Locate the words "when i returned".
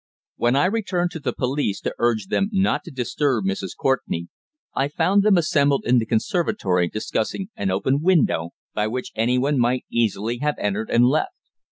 0.37-1.11